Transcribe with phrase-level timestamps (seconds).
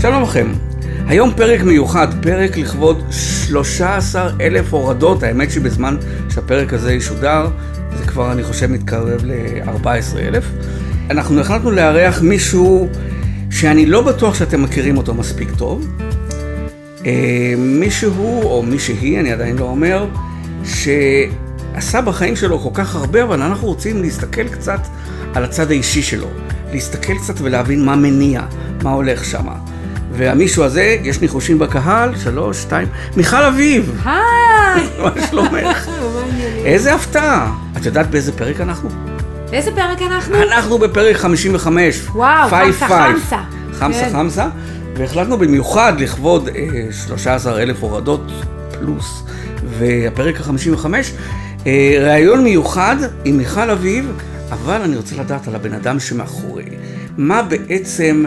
[0.00, 0.52] שלום לכם.
[1.06, 3.04] היום פרק מיוחד, פרק לכבוד
[3.46, 5.96] 13 אלף הורדות, האמת שבזמן
[6.30, 7.48] שהפרק הזה ישודר,
[7.98, 10.44] זה כבר אני חושב מתקרב ל-14 אלף.
[11.10, 12.88] אנחנו החלטנו לארח מישהו
[13.50, 15.86] שאני לא בטוח שאתם מכירים אותו מספיק טוב.
[17.06, 20.06] אה, מישהו או מישהי, אני עדיין לא אומר,
[20.64, 24.80] שעשה בחיים שלו כל כך הרבה, אבל אנחנו רוצים להסתכל קצת
[25.34, 26.28] על הצד האישי שלו.
[26.72, 28.42] להסתכל קצת ולהבין מה מניע,
[28.82, 29.46] מה הולך שם.
[30.16, 34.02] והמישהו הזה, יש ניחושים בקהל, שלוש, שתיים, מיכל אביב.
[34.04, 34.86] היי!
[35.02, 35.90] מה שלומך?
[36.64, 37.54] איזה הפתעה.
[37.76, 38.88] את יודעת באיזה פרק אנחנו?
[39.50, 40.42] באיזה פרק אנחנו?
[40.42, 42.06] אנחנו בפרק 55.
[42.14, 42.88] וואו, חמסה.
[42.88, 43.42] חמסה.
[43.72, 44.12] חמסה כן.
[44.12, 44.48] חמסה.
[44.96, 48.32] והחלטנו במיוחד לכבוד אה, 13 אלף הורדות
[48.78, 49.22] פלוס,
[49.78, 50.86] והפרק ה-55,
[51.66, 54.12] אה, ראיון מיוחד עם מיכל אביב,
[54.50, 56.64] אבל אני רוצה לדעת על הבן אדם שמאחורי.
[57.18, 58.24] מה בעצם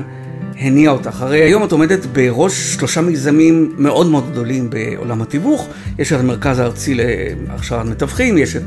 [0.60, 1.22] הניע אותך?
[1.22, 5.68] הרי היום את עומדת בראש שלושה מיזמים מאוד מאוד גדולים בעולם התיווך.
[6.00, 6.96] יש את המרכז הארצי
[7.48, 8.62] להכשרת מתווכים, יש את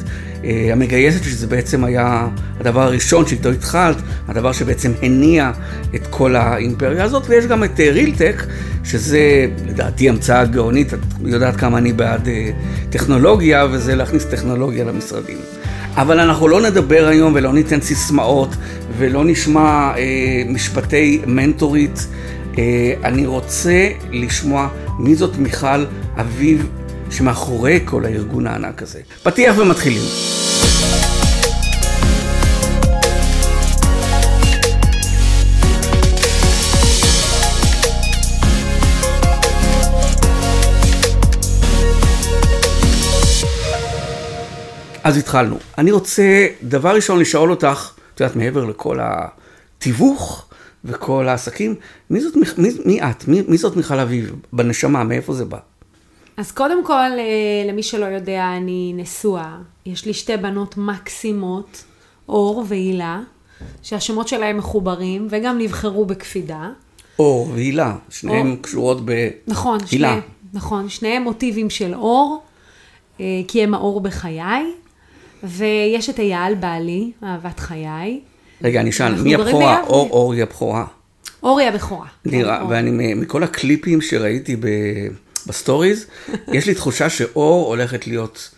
[0.44, 2.28] אה, המגייסת, שזה בעצם היה
[2.60, 3.96] הדבר הראשון שאיתו התחלת,
[4.28, 5.50] הדבר שבעצם הניע
[5.94, 8.42] את כל האימפריה הזאת, ויש גם את רילטק,
[8.84, 12.50] שזה לדעתי המצאה גאונית, את יודעת כמה אני בעד אה,
[12.90, 15.38] טכנולוגיה, וזה להכניס טכנולוגיה למשרדים.
[15.96, 18.48] אבל אנחנו לא נדבר היום ולא ניתן סיסמאות
[18.98, 22.06] ולא נשמע אה, משפטי מנטורית.
[22.58, 25.84] אה, אני רוצה לשמוע מי זאת מיכל
[26.20, 26.68] אביב
[27.10, 29.00] שמאחורי כל הארגון הענק הזה.
[29.22, 30.41] פתיח ומתחילים.
[45.04, 45.56] אז התחלנו.
[45.78, 50.46] אני רוצה, דבר ראשון, לשאול אותך, את יודעת, מעבר לכל התיווך
[50.84, 51.74] וכל העסקים,
[52.10, 53.28] מי זאת, מי, מי את?
[53.28, 54.34] מי, מי זאת מיכל אביב?
[54.52, 55.58] בנשמה, מאיפה זה בא?
[56.36, 59.56] אז קודם כל, אה, למי שלא יודע, אני נשואה.
[59.86, 61.84] יש לי שתי בנות מקסימות,
[62.28, 63.20] אור והילה,
[63.82, 66.68] שהשמות שלהם מחוברים, וגם נבחרו בקפידה.
[67.18, 68.56] אור והילה, שניהם אור.
[68.62, 69.30] קשורות בהילה.
[69.46, 70.06] נכון, שני,
[70.52, 72.42] נכון, שניהם מוטיבים של אור,
[73.20, 74.62] אה, כי הם האור בחיי.
[75.42, 78.20] ויש את אייל בעלי, אהבת חיי.
[78.64, 79.82] רגע, אני אשאל, מי הבכורה?
[79.82, 80.84] אור, אור היא הבכורה.
[81.42, 82.06] אור היא הבכורה.
[82.24, 82.68] נראה.
[82.68, 84.66] ואני, מכל הקליפים שראיתי ב,
[85.46, 86.06] בסטוריז,
[86.56, 88.50] יש לי תחושה שאור הולכת להיות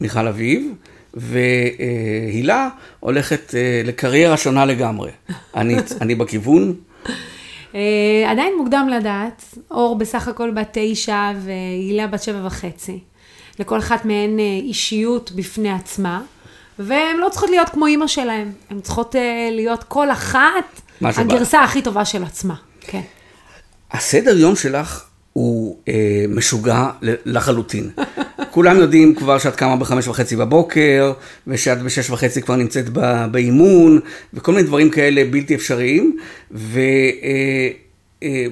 [0.00, 0.72] מיכל אביב,
[1.14, 2.68] והילה
[3.00, 5.10] הולכת אה, לקריירה שונה לגמרי.
[5.56, 6.74] אני, אני בכיוון,
[7.74, 12.98] אה, עדיין מוקדם לדעת, אור בסך הכל בת תשע והילה בת שבע וחצי.
[13.58, 16.22] לכל אחת מהן אה, אישיות בפני עצמה,
[16.78, 20.80] והן לא צריכות להיות כמו אימא שלהן, הן צריכות אה, להיות כל אחת.
[21.00, 22.54] הגרסה הכי טובה של עצמה.
[22.80, 23.00] כן.
[23.92, 27.90] הסדר יום שלך הוא אה, משוגע לחלוטין.
[28.50, 31.12] כולם יודעים כבר שאת קמה בחמש וחצי בבוקר,
[31.46, 32.88] ושאת בשש וחצי כבר נמצאת
[33.30, 34.00] באימון,
[34.34, 36.16] וכל מיני דברים כאלה בלתי אפשריים.
[36.50, 36.80] ומה
[38.22, 38.42] אה,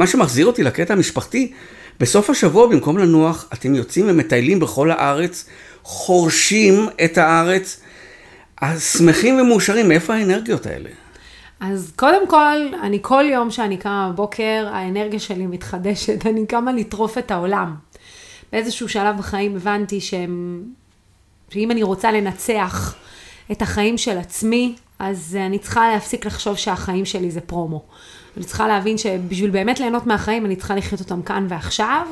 [0.00, 1.52] אה, שמחזיר אותי לקטע המשפחתי,
[2.00, 5.46] בסוף השבוע במקום לנוח, אתם יוצאים ומטיילים בכל הארץ,
[5.82, 7.80] חורשים את הארץ,
[8.78, 10.90] שמחים ומאושרים, מאיפה האנרגיות האלה?
[11.60, 17.18] אז קודם כל, אני כל יום שאני קמה בבוקר, האנרגיה שלי מתחדשת, אני קמה לטרוף
[17.18, 17.74] את העולם.
[18.52, 20.62] באיזשהו שלב בחיים הבנתי שהם,
[21.50, 22.94] שאם אני רוצה לנצח
[23.52, 27.84] את החיים של עצמי, אז אני צריכה להפסיק לחשוב שהחיים שלי זה פרומו.
[28.36, 32.06] אני צריכה להבין שבשביל באמת ליהנות מהחיים, אני צריכה לחיות אותם כאן ועכשיו,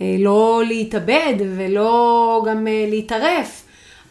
[0.00, 3.62] אה, לא להתאבד ולא גם אה, להתערף,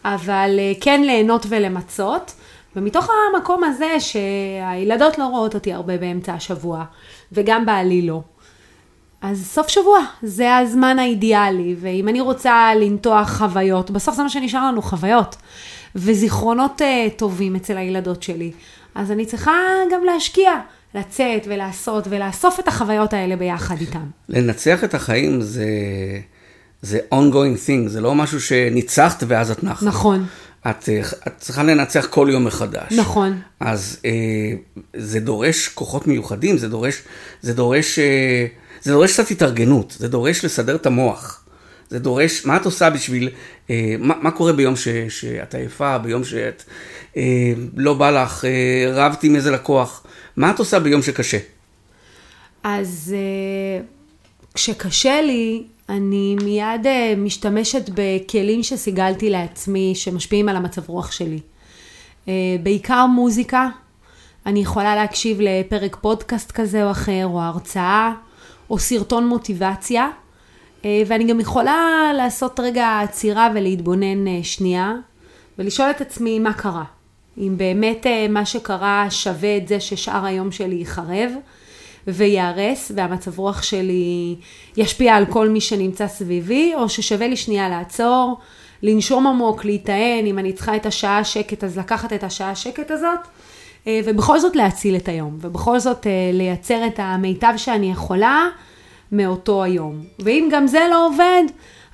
[0.04, 2.34] אבל אה, כן ליהנות ולמצות.
[2.76, 6.84] ומתוך המקום הזה שהילדות לא רואות אותי הרבה באמצע השבוע,
[7.32, 8.20] וגם בעלי לא.
[9.22, 14.66] אז סוף שבוע, זה הזמן האידיאלי, ואם אני רוצה לנטוע חוויות, בסוף זה מה שנשאר
[14.66, 15.36] לנו, חוויות,
[15.96, 16.82] וזיכרונות
[17.16, 18.52] טובים אצל הילדות שלי,
[18.94, 19.52] אז אני צריכה
[19.92, 20.52] גם להשקיע,
[20.94, 24.06] לצאת ולעשות ולאסוף את החוויות האלה ביחד איתם.
[24.28, 25.66] לנצח את החיים זה,
[26.82, 29.86] זה ongoing thing, זה לא משהו שניצחת ואז את נחה.
[29.86, 30.26] נכון.
[30.70, 30.88] את,
[31.26, 32.92] את צריכה לנצח כל יום מחדש.
[32.92, 33.40] נכון.
[33.60, 34.10] אז אה,
[34.96, 37.02] זה דורש כוחות מיוחדים, זה דורש,
[37.42, 38.46] זה דורש, אה,
[38.82, 41.43] זה דורש קצת התארגנות, זה דורש לסדר את המוח.
[41.88, 43.28] זה דורש, מה את עושה בשביל,
[43.70, 46.62] אה, מה, מה קורה ביום ש, שאת עייפה, ביום שאת
[47.16, 51.38] אה, לא בא לך, אה, רבת עם איזה לקוח, מה את עושה ביום שקשה?
[52.62, 53.84] אז אה,
[54.54, 61.40] כשקשה לי, אני מיד אה, משתמשת בכלים שסיגלתי לעצמי, שמשפיעים על המצב רוח שלי.
[62.28, 62.32] אה,
[62.62, 63.68] בעיקר מוזיקה,
[64.46, 68.12] אני יכולה להקשיב לפרק פודקאסט כזה או אחר, או הרצאה,
[68.70, 70.08] או סרטון מוטיבציה,
[71.06, 74.92] ואני גם יכולה לעשות רגע עצירה ולהתבונן אה, שנייה,
[75.58, 76.84] ולשאול את עצמי מה קרה.
[77.38, 81.30] אם באמת אה, מה שקרה שווה את זה ששאר היום שלי ייחרב
[82.06, 84.36] וייהרס, והמצב רוח שלי
[84.76, 88.38] ישפיע על כל מי שנמצא סביבי, או ששווה לי שנייה לעצור,
[88.82, 93.20] לנשום עמוק, להיטען, אם אני צריכה את השעה השקט, אז לקחת את השעה השקט הזאת,
[93.86, 98.48] אה, ובכל זאת להציל את היום, ובכל זאת אה, לייצר את המיטב שאני יכולה
[99.16, 100.04] מאותו היום.
[100.18, 101.42] ואם גם זה לא עובד,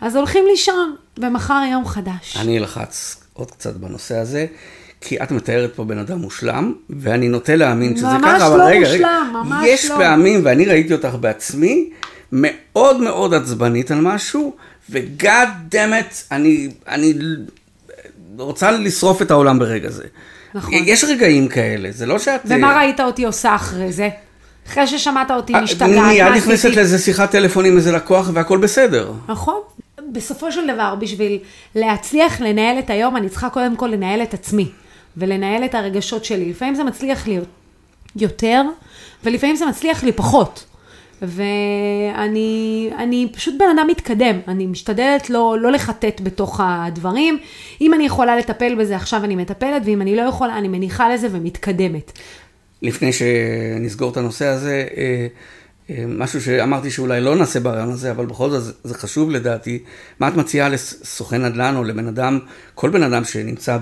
[0.00, 2.36] אז הולכים לישון, ומחר יום חדש.
[2.40, 4.46] אני אלחץ עוד קצת בנושא הזה.
[5.00, 8.80] כי את מתארת פה בן אדם מושלם, ואני נוטה להאמין שזה ככה, אבל לא רגע,
[8.80, 9.96] מושלם, רגע, ממש יש לא.
[9.96, 11.90] פעמים, ואני ראיתי אותך בעצמי,
[12.32, 14.56] מאוד מאוד עצבנית על משהו,
[14.90, 17.14] וגאד דמת, אני, אני
[18.38, 20.04] רוצה לשרוף את העולם ברגע זה.
[20.54, 20.74] נכון.
[20.74, 22.40] יש רגעים כאלה, זה לא שאת...
[22.44, 24.08] ומה ראית אותי עושה אחרי זה?
[24.68, 26.76] אחרי ששמעת אותי אה, משתגעת, מיד מה נכנסת עשיתי?
[26.76, 29.12] לאיזה שיחת טלפון עם איזה לקוח והכל בסדר.
[29.28, 29.60] נכון.
[30.12, 31.38] בסופו של דבר, בשביל
[31.74, 34.68] להצליח לנהל את היום, אני צריכה קודם כל לנהל את עצמי,
[35.16, 36.50] ולנהל את הרגשות שלי.
[36.50, 37.38] לפעמים זה מצליח לי
[38.16, 38.62] יותר,
[39.24, 40.64] ולפעמים זה מצליח לי פחות.
[41.22, 47.38] ואני אני פשוט בן אדם מתקדם, אני משתדלת לא, לא לחטט בתוך הדברים.
[47.80, 51.28] אם אני יכולה לטפל בזה, עכשיו אני מטפלת, ואם אני לא יכולה, אני מניחה לזה
[51.30, 52.12] ומתקדמת.
[52.82, 55.26] לפני שנסגור את הנושא הזה, אה,
[55.90, 59.82] אה, משהו שאמרתי שאולי לא נעשה ברעיון הזה, אבל בכל זאת זה- חשוב לדעתי.
[60.20, 62.38] מה את מציעה לסוכן נדל"ן או לבן אדם,
[62.74, 63.78] כל בן אדם שנמצא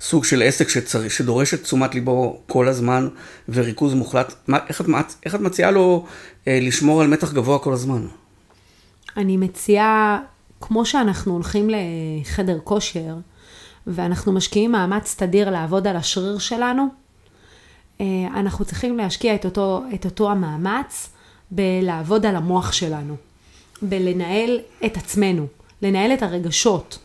[0.00, 3.08] בסוג של עסק שצריך, שדורש את תשומת ליבו כל הזמן
[3.48, 4.86] וריכוז מוחלט, מה, איך, את,
[5.26, 6.06] איך את מציעה לו
[6.48, 8.06] אה, לשמור על מתח גבוה כל הזמן?
[9.16, 10.20] אני מציעה,
[10.60, 13.14] כמו שאנחנו הולכים לחדר כושר,
[13.86, 16.99] ואנחנו משקיעים מאמץ תדיר לעבוד על השריר שלנו,
[18.34, 21.10] אנחנו צריכים להשקיע את אותו, את אותו המאמץ
[21.50, 23.14] בלעבוד על המוח שלנו,
[23.82, 25.46] בלנהל את עצמנו,
[25.82, 26.98] לנהל את הרגשות,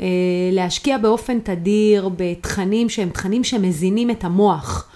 [0.00, 0.06] אה,
[0.52, 4.88] להשקיע באופן תדיר בתכנים שהם תכנים שמזינים את המוח,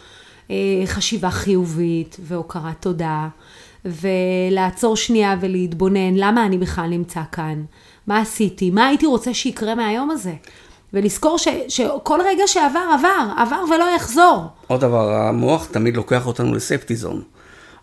[0.50, 0.56] אה,
[0.86, 3.28] חשיבה חיובית והוקרת תודה,
[3.84, 7.64] ולעצור שנייה ולהתבונן למה אני בכלל נמצא כאן,
[8.06, 10.34] מה עשיתי, מה הייתי רוצה שיקרה מהיום הזה,
[10.94, 14.46] ולזכור ש, שכל רגע שעבר עבר, עבר ולא יחזור.
[14.66, 17.22] עוד דבר, המוח תמיד לוקח אותנו לספטי זון.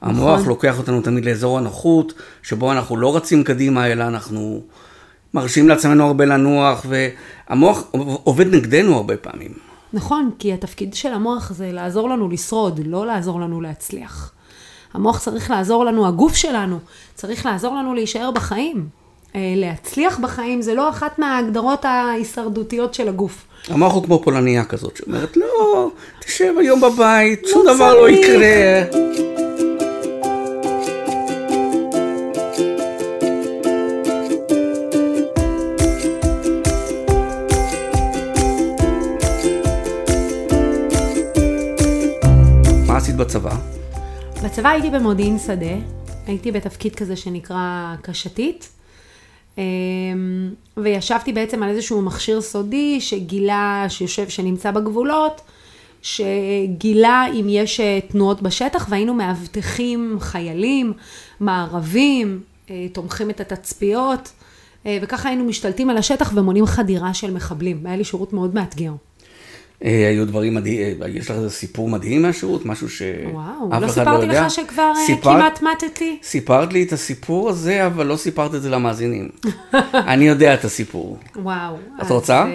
[0.01, 0.49] המוח נכון.
[0.49, 2.13] לוקח אותנו תמיד לאזור הנוחות,
[2.43, 4.61] שבו אנחנו לא רצים קדימה, אלא אנחנו
[5.33, 7.83] מרשים לעצמנו הרבה לנוח, והמוח
[8.23, 9.51] עובד נגדנו הרבה פעמים.
[9.93, 14.31] נכון, כי התפקיד של המוח זה לעזור לנו לשרוד, לא לעזור לנו להצליח.
[14.93, 16.79] המוח צריך לעזור לנו, הגוף שלנו
[17.15, 19.00] צריך לעזור לנו להישאר בחיים.
[19.36, 23.45] אה, להצליח בחיים זה לא אחת מההגדרות ההישרדותיות של הגוף.
[23.68, 25.89] המוח הוא כמו פולניה כזאת, שאומרת, לא,
[26.19, 28.83] תשב היום בבית, לא שום דבר לא צריך." יקרה.
[42.88, 43.56] מה עשית בצבא?
[44.44, 45.75] בצבא הייתי במודיעין שדה,
[46.28, 48.69] הייתי בתפקיד כזה שנקרא קשתית,
[50.77, 55.42] וישבתי בעצם על איזשהו מכשיר סודי שגילה, שיושב, שנמצא בגבולות,
[56.01, 60.94] שגילה אם יש אה, תנועות בשטח, והיינו מאבטחים חיילים,
[61.39, 64.31] מערבים, אה, תומכים את התצפיות,
[64.85, 67.85] אה, וככה היינו משתלטים על השטח ומונעים חדירה של מחבלים.
[67.85, 68.92] היה לי שירות מאוד מאתגר.
[69.85, 72.66] אה, היו דברים מדהים, יש לך איזה סיפור מדהים מהשירות?
[72.66, 74.45] משהו שאף וואו, אחד לא לא סיפרתי יודע?
[74.45, 76.19] לך שכבר אה, כמעט מתתי?
[76.23, 79.30] סיפרת לי את הסיפור הזה, אבל לא סיפרת את זה למאזינים.
[80.14, 81.18] אני יודע את הסיפור.
[81.35, 81.76] וואו.
[82.02, 82.44] את רוצה?
[82.44, 82.47] אה,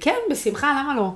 [0.00, 1.12] כן, בשמחה, למה לא?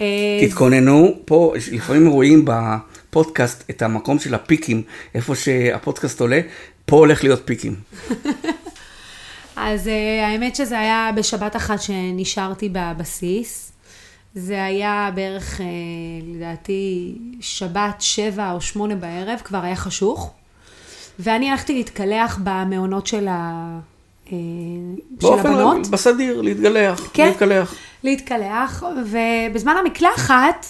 [0.00, 0.06] אה,
[0.46, 4.82] תתכוננו, פה לפעמים רואים בפודקאסט את המקום של הפיקים,
[5.14, 6.40] איפה שהפודקאסט עולה,
[6.86, 7.74] פה הולך להיות פיקים.
[9.56, 13.69] אז אה, האמת שזה היה בשבת אחת שנשארתי בבסיס.
[14.34, 15.66] זה היה בערך, אה,
[16.34, 20.30] לדעתי, שבת שבע או שמונה בערב, כבר היה חשוך.
[21.18, 23.78] ואני הלכתי להתקלח במעונות של, ה...
[24.26, 24.32] אה,
[25.20, 25.86] של באופן הבנות.
[25.86, 27.26] בסדיר, להתגלח, כן.
[27.26, 27.74] להתקלח.
[28.04, 30.66] להתקלח, ובזמן המקלחת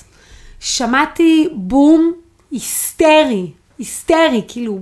[0.61, 2.12] שמעתי בום
[2.50, 4.81] היסטרי, היסטרי, כאילו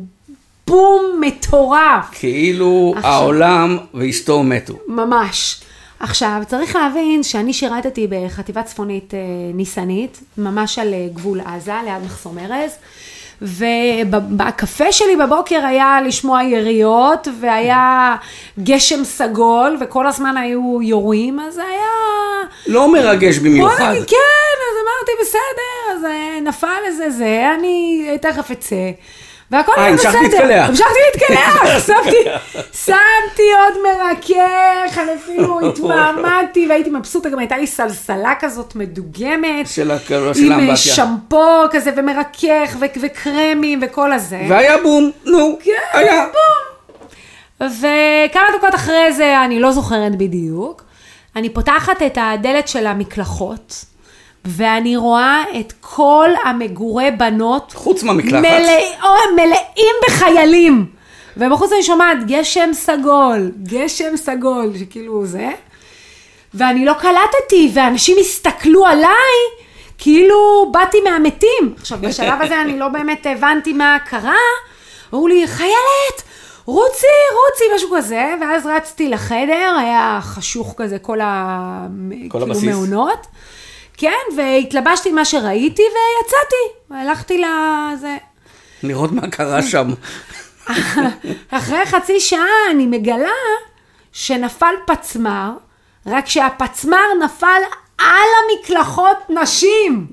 [0.66, 4.74] בום מטורף, כאילו עכשיו- העולם ואשתו מתו.
[4.88, 5.60] ממש.
[6.00, 9.18] עכשיו, צריך להבין שאני שירתתי בחטיבה צפונית אה,
[9.54, 12.76] ניסנית, ממש על אה, גבול עזה, ליד מחסום ארז,
[13.42, 18.16] ובקפה שלי בבוקר היה לשמוע יריות, והיה
[18.58, 22.48] גשם סגול, וכל הזמן היו יורים, אז זה היה...
[22.66, 23.90] לא מרגש בוא במיוחד.
[23.90, 28.90] נגיד, כן, אז אמרתי, בסדר, אז אה, נפל איזה זה, אני תכף אצא.
[29.50, 30.20] והכל אה, היה בסדר.
[30.22, 30.68] להתקלח.
[30.68, 32.16] המשכתי להתקלח, שמתי,
[32.72, 39.66] שמתי עוד מרכך, אני אפילו התמהמהתי והייתי מבסוטה, גם הייתה לי סלסלה כזאת מדוגמת.
[39.66, 40.14] של ה- של
[40.44, 40.76] עם אה, האמבטיה.
[40.76, 44.40] שמפו כזה ומרכך וקרמים וכל הזה.
[44.48, 46.24] והיה בום, נו, כן, היה.
[47.60, 50.82] וכמה דקות אחרי זה, אני לא זוכרת בדיוק,
[51.36, 53.84] אני פותחת את הדלת של המקלחות,
[54.44, 58.44] ואני רואה את כל המגורי בנות, חוץ מהמקלחת.
[58.44, 60.86] מלא, מלאים בחיילים.
[61.36, 65.48] ובחוץ אני שומעת גשם סגול, גשם סגול, שכאילו זה.
[66.54, 69.38] ואני לא קלטתי, ואנשים הסתכלו עליי,
[69.98, 71.74] כאילו באתי מהמתים.
[71.76, 74.36] עכשיו, בשלב הזה אני לא באמת הבנתי מה קרה.
[75.14, 76.22] אמרו לי, חיילת,
[76.64, 81.86] רוצי, רוצי, משהו כזה, ואז רצתי לחדר, היה חשוך כזה, כל ה...
[82.28, 82.74] כל כאילו הבסיס.
[82.74, 83.26] מעונות.
[83.98, 88.16] כן, והתלבשתי מה שראיתי, ויצאתי, והלכתי לזה.
[88.82, 89.88] לראות מה קרה שם.
[91.50, 93.28] אחרי חצי שעה אני מגלה
[94.12, 95.50] שנפל פצמ"ר,
[96.06, 97.60] רק שהפצמ"ר נפל
[97.98, 100.06] על המקלחות נשים.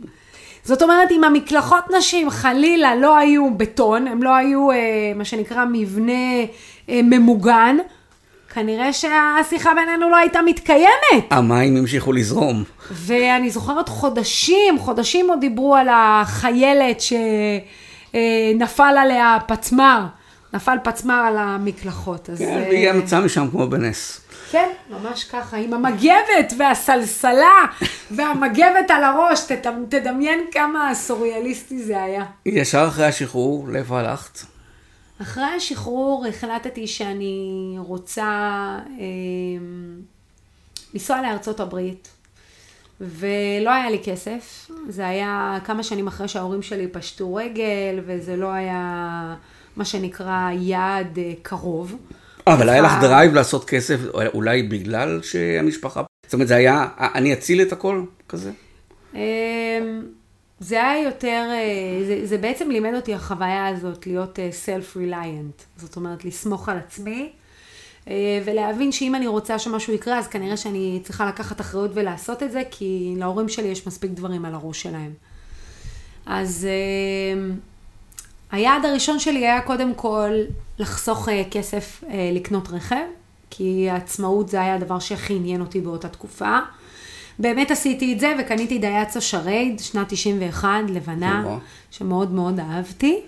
[0.64, 4.78] זאת אומרת, אם המקלחות נשים חלילה לא היו בטון, הם לא היו אה,
[5.16, 6.12] מה שנקרא מבנה
[6.90, 7.78] אה, ממוגן,
[8.56, 11.26] כנראה שהשיחה בינינו לא הייתה מתקיימת.
[11.32, 12.64] המים המשיכו לזרום.
[12.92, 17.02] ואני זוכרת חודשים, חודשים עוד דיברו על החיילת
[18.14, 20.02] שנפל עליה פצמ"ר,
[20.54, 22.30] נפל פצמ"ר על המקלחות.
[22.30, 24.22] אז, כן, אה, והיא יצאה משם כמו בנס.
[24.52, 27.66] כן, ממש ככה, עם המגבת והסלסלה
[28.16, 32.24] והמגבת על הראש, תד- תדמיין כמה סוריאליסטי זה היה.
[32.46, 34.40] ישר אחרי השחרור, לאיפה הלכת?
[35.22, 38.24] אחרי השחרור החלטתי שאני רוצה
[39.00, 39.06] אה,
[40.94, 42.08] לנסוע לארצות הברית,
[43.02, 44.72] ולא היה לי כסף.
[44.90, 49.36] זה היה כמה שנים אחרי שההורים שלי פשטו רגל, וזה לא היה
[49.76, 51.96] מה שנקרא יעד אה, קרוב.
[52.48, 54.00] אבל היה לך אה, drive לעשות כסף,
[54.34, 56.04] אולי בגלל שהמשפחה...
[56.26, 58.52] זאת אומרת, זה היה, אני אציל את הכל כזה?
[60.66, 65.64] זה היה יותר, אה, זה, זה בעצם לימד אותי החוויה הזאת להיות אה, self-reliant.
[65.78, 67.30] זאת אומרת, לסמוך על עצמי,
[68.08, 72.52] אה, ולהבין שאם אני רוצה שמשהו יקרה, אז כנראה שאני צריכה לקחת אחריות ולעשות את
[72.52, 75.14] זה, כי להורים שלי יש מספיק דברים על הראש שלהם.
[76.26, 76.68] אז
[78.52, 80.30] היעד הראשון שלי היה קודם כל
[80.80, 82.04] לחסוך כסף
[82.34, 83.06] לקנות רכב,
[83.50, 86.60] כי העצמאות זה היה הדבר שהכי עניין אותי באותה תקופה.
[87.40, 91.44] באמת עשיתי את זה וקניתי דייצה שרייד, שנת 91, לבנה.
[91.92, 93.22] שמאוד מאוד אהבתי.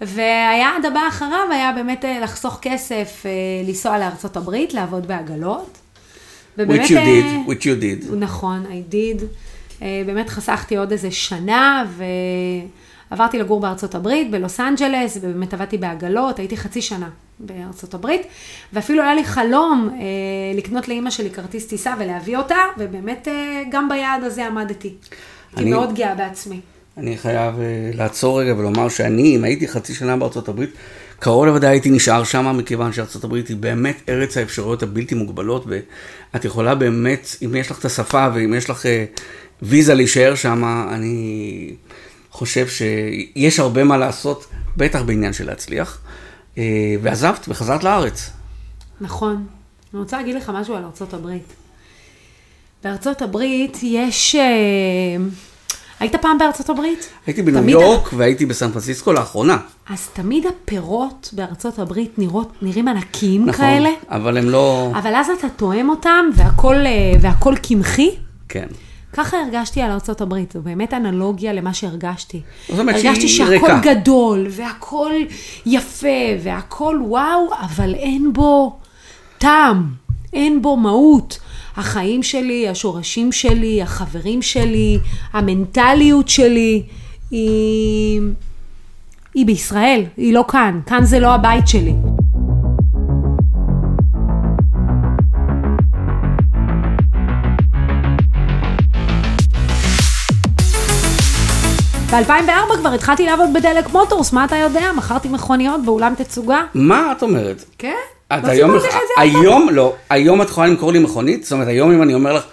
[0.00, 3.30] והיעד הבא אחריו היה באמת אה, לחסוך כסף, אה,
[3.68, 5.78] לנסוע לארצות הברית, לעבוד בעגלות.
[6.58, 8.14] Which you אה, did, which you did.
[8.14, 9.24] נכון, I did.
[10.06, 11.84] באמת חסכתי עוד איזה שנה,
[13.10, 17.08] ועברתי לגור בארצות הברית, בלוס אנג'לס, ובאמת עבדתי בעגלות, הייתי חצי שנה
[17.42, 18.22] בארצות הברית,
[18.72, 20.04] ואפילו היה לי חלום אה,
[20.58, 24.94] לקנות לאימא שלי כרטיס טיסה ולהביא אותה, ובאמת אה, גם ביעד הזה עמדתי.
[25.56, 26.60] אני- מאוד גאה בעצמי.
[26.98, 30.70] אני חייב אה, לעצור רגע ולומר שאני, אם הייתי חצי שנה בארצות הברית,
[31.18, 36.44] קרוב לוודאי הייתי נשאר שם, מכיוון שארצות הברית היא באמת ארץ האפשרויות הבלתי מוגבלות, ואת
[36.44, 39.04] יכולה באמת, אם יש לך את השפה ואם יש לך אה,
[39.62, 41.70] ויזה להישאר שם, אני
[42.30, 44.46] חושב שיש הרבה מה לעשות,
[44.76, 45.98] בטח בעניין של להצליח.
[46.58, 48.30] אה, ועזבת וחזרת לארץ.
[49.00, 49.46] נכון.
[49.94, 51.52] אני רוצה להגיד לך משהו על ארצות הברית.
[52.84, 54.34] בארצות הברית יש...
[54.34, 55.16] אה,
[56.00, 57.08] היית פעם בארצות הברית?
[57.26, 59.58] הייתי בניו יורק והייתי בסן פרנסיסקו לאחרונה.
[59.88, 64.92] אז תמיד הפירות בארצות הברית נראות, נראים ענקיים נכון, כאלה, אבל הם לא...
[64.98, 68.10] אבל אז אתה תואם אותם והכל, אה, והכל קמחי.
[68.48, 68.66] כן.
[69.12, 72.40] ככה הרגשתי על ארצות הברית, זו באמת אנלוגיה למה שהרגשתי.
[72.68, 73.80] זאת אומרת הרגשתי שהיא שהכל ריקה.
[73.94, 75.12] גדול, והכל
[75.66, 76.08] יפה,
[76.42, 78.76] והכל וואו, אבל אין בו
[79.38, 79.88] טעם,
[80.32, 81.38] אין בו מהות.
[81.76, 84.98] החיים שלי, השורשים שלי, החברים שלי,
[85.32, 86.82] המנטליות שלי,
[87.30, 88.20] היא,
[89.34, 90.80] היא בישראל, היא לא כאן.
[90.86, 91.92] כאן זה לא הבית שלי.
[102.12, 104.92] ב-2004 כבר התחלתי לעבוד בדלק מוטורס, מה אתה יודע?
[104.96, 106.62] מכרתי מכוניות באולם תצוגה.
[106.74, 107.64] מה את אומרת?
[107.78, 107.94] כן?
[108.32, 108.70] את לא היום?
[109.18, 111.42] היום לא, היום את יכולה למכור לי מכונית?
[111.44, 112.44] זאת אומרת, היום אם אני אומר לך,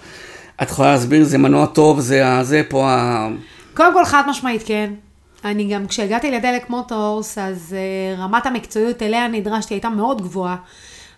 [0.62, 3.28] את יכולה להסביר, זה מנוע טוב, זה זה פה ה...
[3.74, 4.90] קודם כל חד משמעית כן.
[5.44, 7.76] אני גם, כשהגעתי לדלק מוטורס, אז
[8.16, 10.56] uh, רמת המקצועיות אליה נדרשתי הייתה מאוד גבוהה.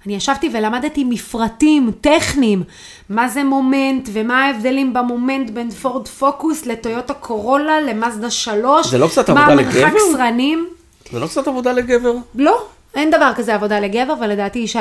[0.06, 2.62] אני ישבתי ולמדתי מפרטים טכניים,
[3.08, 8.86] מה זה מומנט ומה ההבדלים במומנט בין פורד פוקוס לטויוטה קורולה, למאזדה 3.
[8.86, 9.98] זה לא קצת עבודה מה המרחק לגבר?
[10.12, 10.68] סרנים.
[11.12, 12.12] זה לא קצת עבודה לגבר?
[12.34, 12.62] לא,
[12.94, 14.80] אין דבר כזה עבודה לגבר, ולדעתי אישה,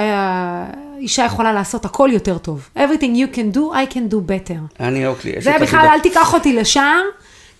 [0.97, 2.69] אישה יכולה לעשות הכל יותר טוב.
[2.77, 4.79] Everything you can do, I can do better.
[4.79, 5.31] אני אוקלי.
[5.31, 5.87] אשת זה בכלל.
[5.91, 6.99] אל תיקח אותי לשם,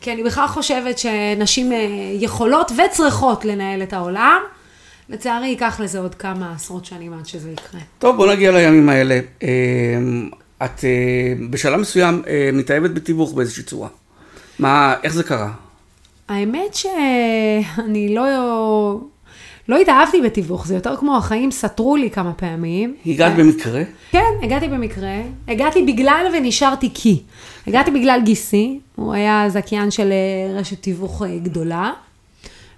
[0.02, 1.78] כי אני בכלל חושבת שנשים אה,
[2.20, 4.42] יכולות וצריכות לנהל את העולם.
[5.12, 7.82] לצערי, ייקח לזה עוד כמה עשרות שנים עד שזה יקרה.
[8.00, 9.20] טוב, בוא נגיע לימים האלה.
[9.44, 9.50] אה,
[10.66, 13.90] את אה, בשלב מסוים אה, מתאהבת בתיווך באיזושהי צורה.
[14.60, 15.52] מה, איך זה קרה?
[16.28, 19.00] האמת שאני לא...
[19.68, 22.96] לא התאהבתי בתיווך, זה יותר כמו החיים סתרו לי כמה פעמים.
[23.06, 23.82] הגעת במקרה?
[24.12, 25.22] כן, הגעתי במקרה.
[25.48, 27.22] הגעתי בגלל ונשארתי כי.
[27.68, 31.92] הגעתי בגלל גיסי, הוא היה זכיין של אה, רשת תיווך אה, גדולה,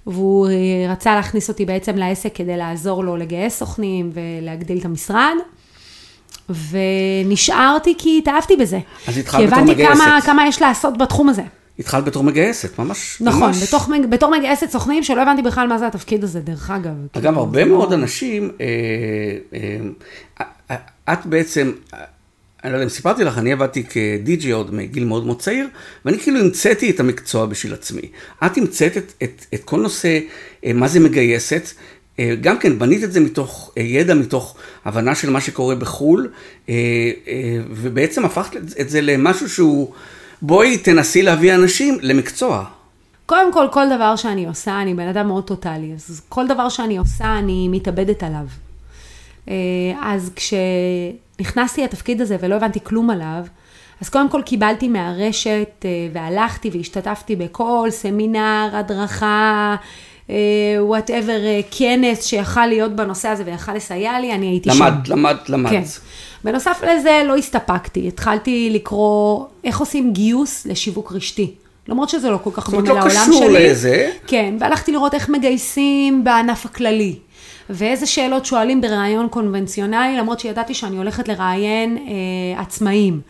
[0.08, 0.52] והוא אה,
[0.92, 5.34] רצה להכניס אותי בעצם לעסק כדי לעזור לו לגייס סוכנים ולהגדיל את המשרד.
[6.50, 8.80] ונשארתי כי התאהבתי בזה.
[9.08, 10.26] אז התחלת כי בתור הבנתי כמה, מגייסת.
[10.26, 11.42] כמה יש לעשות בתחום הזה.
[11.80, 13.18] התחלת בתור מגייסת, ממש.
[13.22, 13.64] נכון, ממש.
[13.64, 16.84] בתוך, בתור מגייסת סוכנים, שלא הבנתי בכלל מה זה התפקיד הזה, דרך אגב.
[16.86, 18.66] אגב, כאילו, הרבה זה מאוד לא- אנשים, אה,
[20.42, 21.72] אה, אה, את בעצם,
[22.64, 25.68] אני לא יודע אם סיפרתי לך, אני עבדתי כדי-ג'י עוד מגיל מאוד מאוד צעיר,
[26.06, 28.02] ואני כאילו המצאתי את המקצוע בשביל עצמי.
[28.46, 30.20] את המצאת את, את, את כל נושא,
[30.66, 31.72] אה, מה זה מגייסת,
[32.20, 34.56] אה, גם כן, בנית את זה מתוך אה, ידע, מתוך
[34.86, 36.30] הבנה של מה שקורה בחו"ל,
[37.70, 39.94] ובעצם הפכת את זה למשהו שהוא,
[40.42, 42.66] בואי תנסי להביא אנשים למקצוע.
[43.26, 46.98] קודם כל, כל דבר שאני עושה, אני בן אדם מאוד טוטאלי, אז כל דבר שאני
[46.98, 48.46] עושה, אני מתאבדת עליו.
[49.50, 49.54] אה,
[50.02, 53.44] אז כשנכנסתי לתפקיד הזה ולא הבנתי כלום עליו,
[54.02, 59.76] אז קודם כל קיבלתי מהרשת אה, והלכתי והשתתפתי בכל סמינר, הדרכה,
[60.80, 61.40] whatever,
[61.72, 64.84] כנס שיכל להיות בנושא הזה ויכל לסייע לי, אני הייתי שם.
[64.84, 65.72] למד, למד, למד.
[65.72, 65.84] כן.
[66.44, 68.08] בנוסף לזה, לא הסתפקתי.
[68.08, 71.54] התחלתי לקרוא איך עושים גיוס לשיווק רשתי.
[71.88, 73.70] למרות שזה לא כל כך זאת אומרת, דומה לא לעולם קשור שלי.
[73.70, 74.12] לזה.
[74.28, 77.16] כן, והלכתי לראות איך מגייסים בענף הכללי.
[77.70, 83.22] ואיזה שאלות שואלים בראיון קונבנציונלי, למרות שידעתי שאני הולכת לראיין אה, עצמאים.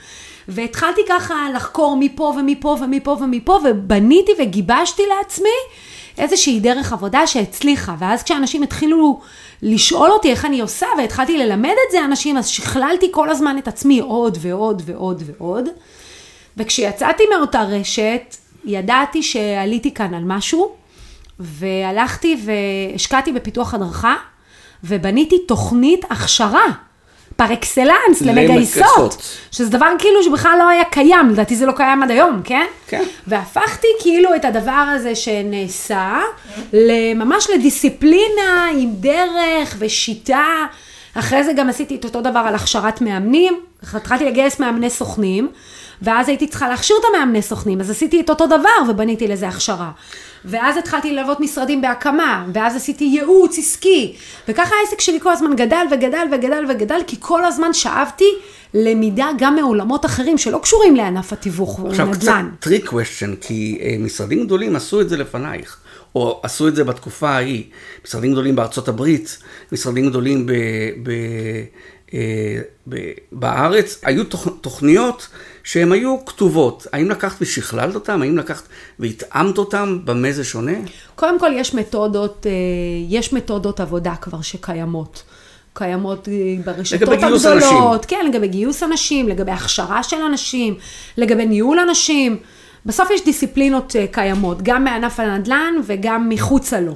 [0.48, 5.50] והתחלתי ככה לחקור מפה ומפה ומפה ומפה, ובניתי וגיבשתי לעצמי
[6.18, 7.96] איזושהי דרך עבודה שהצליחה.
[8.00, 9.20] ואז כשאנשים התחילו
[9.62, 13.68] לשאול אותי איך אני עושה, והתחלתי ללמד את זה אנשים, אז שכללתי כל הזמן את
[13.68, 15.70] עצמי עוד ועוד ועוד ועוד.
[16.58, 20.72] וכשיצאתי מאותה רשת, ידעתי שעליתי כאן על משהו,
[21.40, 24.16] והלכתי והשקעתי בפיתוח הדרכה,
[24.84, 26.66] ובניתי תוכנית הכשרה.
[27.36, 29.40] פר אקסלנס למגייסות.
[29.52, 32.66] שזה דבר כאילו שבכלל לא היה קיים, לדעתי זה לא קיים עד היום, כן?
[32.88, 33.04] כן.
[33.28, 36.22] והפכתי כאילו את הדבר הזה שנעשה,
[37.16, 40.46] ממש לדיסציפלינה עם דרך ושיטה.
[41.16, 43.60] אחרי זה גם עשיתי את אותו דבר על הכשרת מאמנים,
[43.94, 45.48] התחלתי לגייס מאמני סוכנים,
[46.02, 49.92] ואז הייתי צריכה להכשיר את המאמני סוכנים, אז עשיתי את אותו דבר ובניתי לזה הכשרה.
[50.46, 54.16] ואז התחלתי ללוות משרדים בהקמה, ואז עשיתי ייעוץ עסקי,
[54.48, 58.30] וככה העסק שלי כל הזמן גדל וגדל וגדל וגדל, כי כל הזמן שאבתי
[58.74, 62.50] למידה גם מעולמות אחרים שלא קשורים לענף התיווך עכשיו קצת ונדל"ן.
[62.60, 65.78] trick question, כי אה, משרדים גדולים עשו את זה לפנייך,
[66.16, 67.64] או עשו את זה בתקופה ההיא.
[68.06, 69.38] משרדים גדולים בארצות הברית,
[69.72, 70.52] משרדים גדולים ב,
[71.04, 71.12] ב,
[73.32, 75.28] בארץ, היו תוכ, תוכניות
[75.64, 76.88] שהן היו כתובות.
[76.94, 78.22] האם לקחת ושכללת אותן?
[78.22, 78.64] האם לקחת
[79.00, 80.00] והתאמת אותן?
[80.04, 80.72] במה זה שונה?
[81.16, 82.52] קודם כל יש מתודות, אה,
[83.10, 85.24] יש מתודות עבודה כבר שקיימות.
[85.74, 86.34] קיימות אה,
[86.66, 87.78] ברשתות הגדולות, אנשים.
[88.08, 90.76] כן, לגבי גיוס אנשים, לגבי הכשרה של אנשים,
[91.18, 92.38] לגבי ניהול אנשים.
[92.86, 96.96] בסוף יש דיסציפלינות אה, קיימות, גם מענף הנדל"ן וגם מחוצה לו.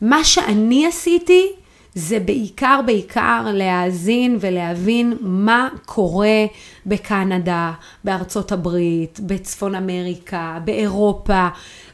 [0.00, 1.52] מה שאני עשיתי
[1.98, 6.44] זה בעיקר בעיקר להאזין ולהבין מה קורה
[6.86, 7.72] בקנדה,
[8.04, 11.48] בארצות הברית, בצפון אמריקה, באירופה,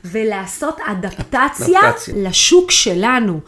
[0.05, 2.15] ולעשות אדפטציה אדפטציה.
[2.17, 3.41] לשוק שלנו.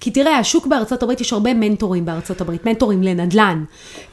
[0.00, 3.64] כי תראה, השוק בארצות הברית, יש הרבה מנטורים בארצות הברית, מנטורים לנדל"ן,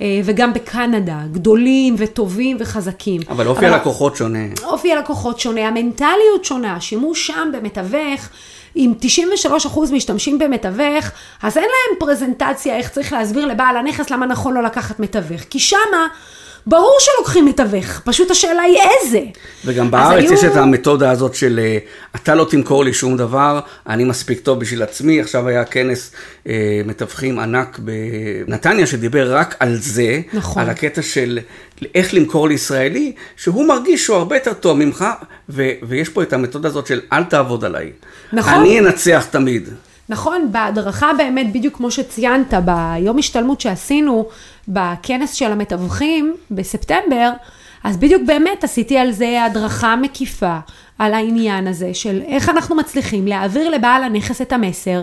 [0.02, 3.22] אה, וגם בקנדה, גדולים וטובים וחזקים.
[3.30, 4.46] אבל אופי הלקוחות שונה.
[4.64, 8.30] אופי הלקוחות שונה, המנטליות שונה, השימוש שם במתווך,
[8.76, 8.94] אם
[9.46, 11.12] 93% משתמשים במתווך,
[11.44, 15.42] אז אין להם פרזנטציה איך צריך להסביר לבעל הנכס למה נכון לא לקחת מתווך.
[15.50, 16.08] כי שמה,
[16.68, 19.20] ברור שלוקחים מתווך, פשוט השאלה היא איזה.
[19.66, 21.78] וגם בארץ היו- יש את המתודה הזאת של אה,
[22.16, 25.22] אתה לא תמכור לי שום דבר, אני מספיק טוב בשביל עצמי.
[25.22, 26.12] עכשיו היה כנס
[26.48, 26.54] אה,
[26.86, 27.80] מתווכים ענק
[28.48, 30.64] בנתניה שדיבר רק על זה, נכון.
[30.64, 31.40] על הקטע של
[31.96, 35.06] איך למכור לישראלי, שהוא מרגיש שהוא הרבה יותר טוב ממך,
[35.50, 37.92] ו- ויש פה את המתודה הזאת של אל תעבוד עליי.
[38.34, 38.54] נכון.
[38.54, 39.70] אני אנצח תמיד.
[40.14, 44.26] נכון, בהדרכה באמת, בדיוק כמו שציינת, ביום השתלמות שעשינו
[44.68, 47.32] בכנס של המתווכים בספטמבר,
[47.84, 50.58] אז בדיוק באמת עשיתי על זה הדרכה מקיפה,
[51.00, 55.02] על העניין הזה של איך אנחנו מצליחים להעביר לבעל הנכס את המסר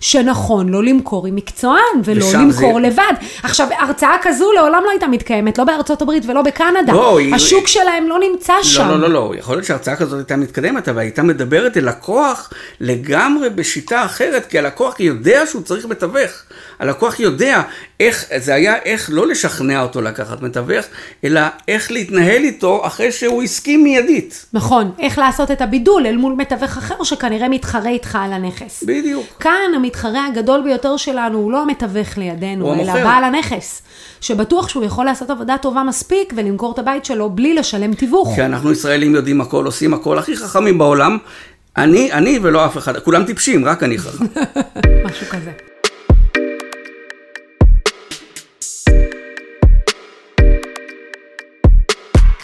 [0.00, 2.88] שנכון לא למכור עם מקצוען ולא למכור זה...
[2.88, 3.12] לבד.
[3.42, 6.92] עכשיו, הרצאה כזו לעולם לא הייתה מתקיימת, לא בארצות הברית ולא בקנדה.
[6.92, 7.68] לא, השוק היא...
[7.68, 8.88] שלהם לא נמצא לא, שם.
[8.88, 13.50] לא, לא, לא, יכול להיות שהרצאה כזאת הייתה מתקדמת, אבל הייתה מדברת אל לקוח לגמרי
[13.50, 16.30] בשיטה אחרת, כי הלקוח יודע שהוא צריך מתווך.
[16.78, 17.62] הלקוח יודע
[18.00, 20.86] איך, זה היה איך לא לשכנע אותו לקחת מתווך,
[21.24, 24.46] אלא איך להתנהל איתו אחרי שהוא הסכים מיידית.
[24.52, 28.84] נכון, איך לעשות את הבידול אל מול מתווך אחר שכנראה מתחרה איתך על הנכס.
[28.86, 29.26] בדיוק.
[29.40, 33.82] כאן המתחרה הגדול ביותר שלנו הוא לא המתווך לידינו, אלא בעל הנכס.
[34.20, 38.34] שבטוח שהוא יכול לעשות עבודה טובה מספיק ולמכור את הבית שלו בלי לשלם תיווך.
[38.34, 41.18] כי אנחנו ישראלים יודעים הכל, עושים הכל, הכי חכמים בעולם.
[41.76, 44.24] אני, אני ולא אף אחד, כולם טיפשים, רק אני חכם.
[45.06, 45.71] משהו כזה.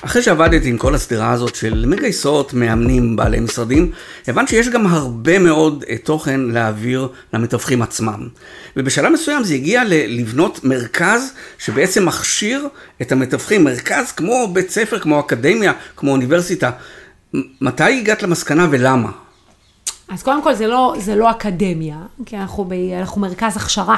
[0.08, 3.92] אחרי שעבדתי עם כל הסדרה הזאת של מגייסות, מאמנים, בעלי משרדים,
[4.28, 8.28] הבנתי שיש גם הרבה מאוד אה, תוכן להעביר למתווכים עצמם.
[8.76, 12.68] ובשלב מסוים זה הגיע לבנות מרכז שבעצם מכשיר
[13.02, 16.70] את המתווכים, מרכז כמו בית ספר, כמו אקדמיה, כמו אוניברסיטה.
[17.60, 19.10] מתי הגעת למסקנה ולמה?
[20.08, 23.96] אז קודם כל זה לא, זה לא אקדמיה, כי אנחנו, ב, אנחנו מרכז הכשרה.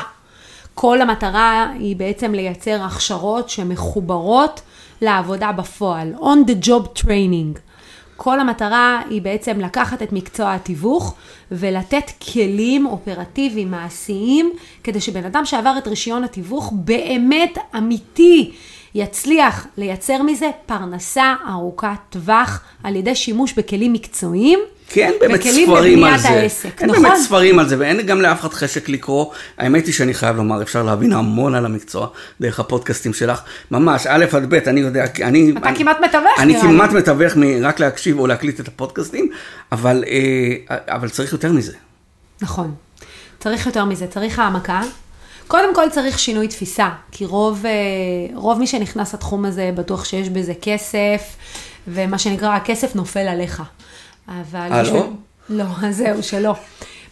[0.75, 4.61] כל המטרה היא בעצם לייצר הכשרות שמחוברות
[5.03, 7.59] לעבודה בפועל, on the job training.
[8.17, 11.15] כל המטרה היא בעצם לקחת את מקצוע התיווך
[11.53, 14.53] ולתת כלים אופרטיביים מעשיים
[14.85, 18.53] כדי שבן אדם שעבר את רישיון התיווך באמת אמיתי
[18.95, 24.59] יצליח לייצר מזה פרנסה ארוכת טווח על ידי שימוש בכלים מקצועיים.
[24.93, 26.29] כי אין באמת ספרים על זה.
[26.29, 27.03] העסק, אין נכון?
[27.03, 29.27] באמת ספרים על זה, ואין גם לאף אחד חשק לקרוא.
[29.59, 32.09] האמת היא שאני חייב לומר, אפשר להבין המון על המקצוע
[32.41, 33.41] דרך הפודקאסטים שלך.
[33.71, 35.53] ממש, א' עד ב', אני יודע, אני...
[35.59, 36.69] אתה אני, כמעט מתווך, אני נראה לי.
[36.69, 39.31] אני כמעט מתווך מרק להקשיב או להקליט את הפודקאסטים,
[39.73, 41.73] אבל, אה, אבל צריך יותר מזה.
[42.43, 42.75] נכון.
[43.41, 44.83] צריך יותר מזה, צריך העמקה.
[45.47, 47.71] קודם כל צריך שינוי תפיסה, כי רוב, אה,
[48.35, 51.37] רוב מי שנכנס לתחום הזה בטוח שיש בזה כסף,
[51.89, 53.63] ומה שנקרא, הכסף נופל עליך.
[54.31, 54.69] אבל...
[54.73, 55.09] אה, לא?
[55.59, 56.55] לא, זהו, שלא.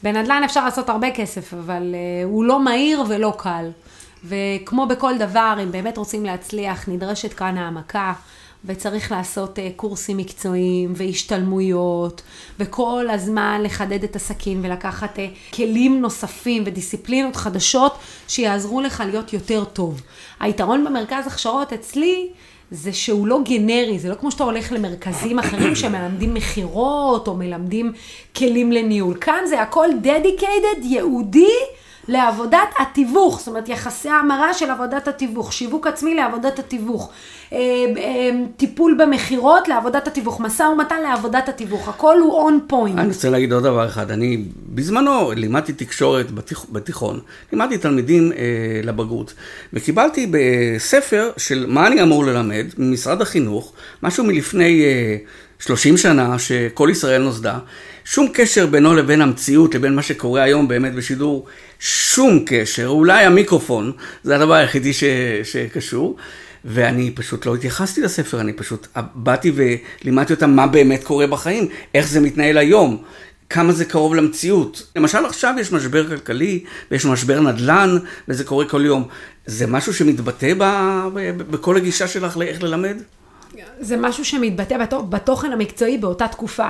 [0.03, 3.71] בנדל"ן אפשר לעשות הרבה כסף, אבל uh, הוא לא מהיר ולא קל.
[4.25, 8.13] וכמו בכל דבר, אם באמת רוצים להצליח, נדרשת כאן העמקה,
[8.65, 12.23] וצריך לעשות uh, קורסים מקצועיים והשתלמויות,
[12.59, 15.19] וכל הזמן לחדד את הסכין ולקחת
[15.55, 20.03] כלים נוספים ודיסציפלינות חדשות שיעזרו לך להיות יותר טוב.
[20.41, 22.29] היתרון במרכז הכשרות אצלי,
[22.71, 27.93] זה שהוא לא גנרי, זה לא כמו שאתה הולך למרכזים אחרים שמלמדים מכירות או מלמדים
[28.37, 29.17] כלים לניהול.
[29.21, 31.53] כאן זה הכל dedicated, ייעודי.
[32.09, 37.11] לעבודת התיווך, זאת אומרת יחסי המרה של עבודת התיווך, שיווק עצמי לעבודת התיווך,
[37.53, 37.59] אה,
[37.97, 42.99] אה, טיפול במכירות לעבודת התיווך, משא ומתן לעבודת התיווך, הכל הוא on point.
[43.01, 44.45] אני רוצה להגיד עוד דבר אחד, אני
[44.75, 46.65] בזמנו לימדתי תקשורת בתיכ...
[46.73, 47.21] בתיכון,
[47.53, 48.37] לימדתי תלמידים אה,
[48.83, 49.35] לבגרות,
[49.73, 55.17] וקיבלתי בספר של מה אני אמור ללמד ממשרד החינוך, משהו מלפני אה,
[55.59, 57.59] 30 שנה שכל ישראל נוסדה,
[58.11, 61.47] שום קשר בינו לבין המציאות, לבין מה שקורה היום באמת בשידור,
[61.81, 63.93] שום קשר, אולי המיקרופון,
[64.23, 65.05] זה הדבר היחידי ש,
[65.45, 66.17] שקשור.
[66.65, 72.09] ואני פשוט לא התייחסתי לספר, אני פשוט באתי ולימדתי אותם מה באמת קורה בחיים, איך
[72.09, 73.03] זה מתנהל היום,
[73.51, 74.83] כמה זה קרוב למציאות.
[74.97, 79.09] למשל עכשיו יש משבר כלכלי, ויש משבר נדל"ן, וזה קורה כל יום.
[79.47, 80.65] זה משהו שמתבטא ב,
[81.15, 82.97] ב, בכל הגישה שלך לאיך ללמד?
[83.81, 84.77] זה משהו שמתבטא
[85.09, 86.69] בתוכן המקצועי באותה תקופה.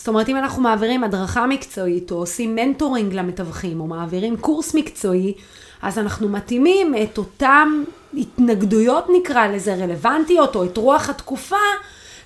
[0.00, 5.34] זאת אומרת, אם אנחנו מעבירים הדרכה מקצועית, או עושים מנטורינג למתווכים, או מעבירים קורס מקצועי,
[5.82, 7.68] אז אנחנו מתאימים את אותן
[8.14, 11.56] התנגדויות, נקרא לזה, רלוונטיות, או את רוח התקופה,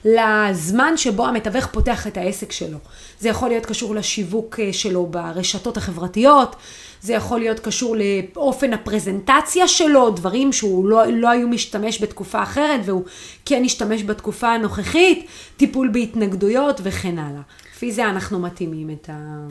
[0.04, 2.78] לזמן שבו המתווך פותח את העסק שלו.
[3.20, 6.56] זה יכול להיות קשור לשיווק אה, שלו ברשתות החברתיות,
[7.04, 12.80] זה יכול להיות קשור לאופן הפרזנטציה שלו, דברים שהוא לא, לא היו משתמש בתקופה אחרת
[12.84, 13.04] והוא
[13.44, 17.40] כן השתמש בתקופה הנוכחית, טיפול בהתנגדויות וכן הלאה.
[17.74, 19.46] לפי זה אנחנו מתאימים את ה...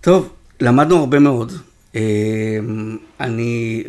[0.00, 0.28] טוב,
[0.60, 1.52] למדנו הרבה מאוד.
[1.96, 2.00] אה,
[3.20, 3.84] אני,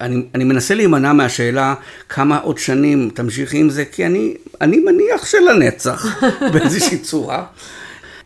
[0.00, 1.74] אני, אני מנסה להימנע מהשאלה
[2.08, 6.22] כמה עוד שנים תמשיכי עם זה, כי אני, אני מניח שלנצח
[6.52, 7.46] באיזושהי צורה.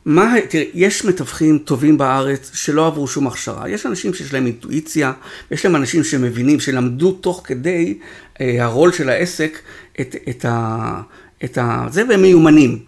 [0.04, 3.68] מה, תראה, יש מתווכים טובים בארץ שלא עברו שום הכשרה.
[3.68, 5.12] יש אנשים שיש להם אינטואיציה,
[5.50, 7.98] יש להם אנשים שמבינים, שלמדו תוך כדי
[8.40, 9.58] אה, הרול של העסק
[10.00, 11.00] את, את, ה,
[11.44, 11.86] את ה...
[11.90, 12.78] זה, והם מיומנים.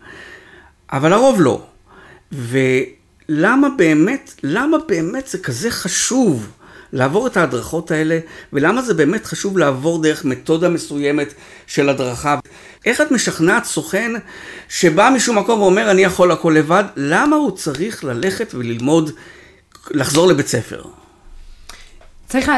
[0.92, 1.66] אבל הרוב לא.
[3.28, 6.46] למה באמת, למה באמת זה כזה חשוב
[6.92, 8.18] לעבור את ההדרכות האלה,
[8.52, 11.34] ולמה זה באמת חשוב לעבור דרך מתודה מסוימת
[11.66, 12.38] של הדרכה.
[12.86, 14.12] איך את משכנעת סוכן
[14.68, 19.10] שבא משום מקום ואומר אני יכול הכל לבד, למה הוא צריך ללכת וללמוד,
[19.90, 20.82] לחזור לבית ספר?
[22.26, 22.50] צריך,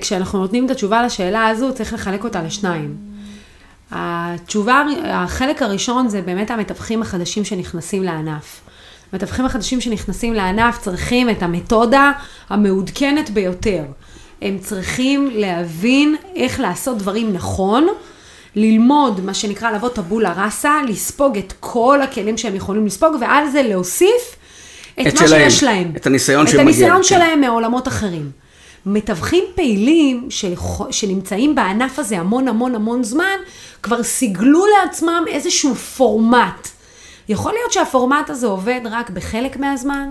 [0.00, 2.96] כשאנחנו נותנים את התשובה לשאלה הזו, צריך לחלק אותה לשניים.
[3.90, 8.60] התשובה, החלק הראשון זה באמת המתווכים החדשים שנכנסים לענף.
[9.12, 12.12] המתווכים החדשים שנכנסים לענף צריכים את המתודה
[12.48, 13.84] המעודכנת ביותר.
[14.42, 17.88] הם צריכים להבין איך לעשות דברים נכון,
[18.56, 23.62] ללמוד מה שנקרא לבוא טבולה ראסה, לספוג את כל הכלים שהם יכולים לספוג, ועל זה
[23.62, 24.36] להוסיף
[25.00, 25.92] את, את מה שלהם, שיש להם.
[25.96, 26.62] את הניסיון שמגיע.
[26.62, 27.02] את הניסיון כן.
[27.02, 28.30] שלהם מעולמות אחרים.
[28.86, 30.28] מתווכים פעילים
[30.90, 33.36] שנמצאים בענף הזה המון המון המון זמן,
[33.82, 36.68] כבר סיגלו לעצמם איזשהו פורמט.
[37.28, 40.08] יכול להיות שהפורמט הזה עובד רק בחלק מהזמן,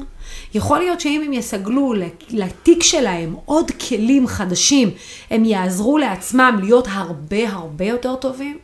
[0.53, 1.93] יכול להיות שאם הם יסגלו
[2.29, 4.91] לתיק שלהם עוד כלים חדשים,
[5.31, 8.57] הם יעזרו לעצמם להיות הרבה הרבה יותר טובים.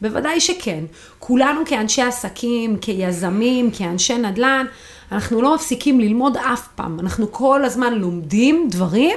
[0.00, 0.84] בוודאי שכן.
[1.18, 4.66] כולנו כאנשי עסקים, כיזמים, כאנשי נדל"ן,
[5.12, 7.00] אנחנו לא מפסיקים ללמוד אף פעם.
[7.00, 9.16] אנחנו כל הזמן לומדים דברים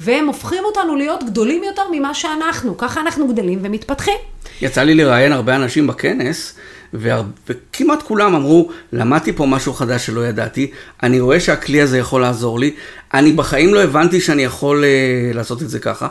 [0.00, 2.76] והם הופכים אותנו להיות גדולים יותר ממה שאנחנו.
[2.78, 4.14] ככה אנחנו גדלים ומתפתחים.
[4.60, 6.54] יצא לי לראיין הרבה אנשים בכנס,
[6.94, 10.70] וכמעט כולם אמרו, למדתי פה משהו חדש שלא ידעתי,
[11.02, 12.74] אני רואה שהכלי הזה יכול לעזור לי,
[13.14, 16.08] אני בחיים לא הבנתי שאני יכול uh, לעשות את זה ככה.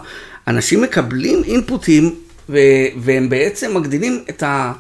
[0.48, 2.16] אנשים מקבלים אינפוטים,
[2.50, 2.58] ו-
[2.98, 4.74] והם בעצם מגדילים את ה...